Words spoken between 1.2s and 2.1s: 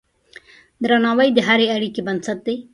د هرې اړیکې